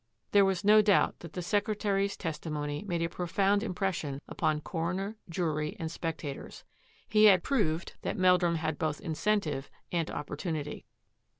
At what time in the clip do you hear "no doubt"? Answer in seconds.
0.63-1.19